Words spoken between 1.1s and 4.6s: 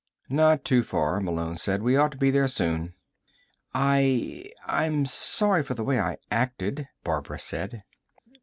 Malone said. "We ought to be there soon." "I...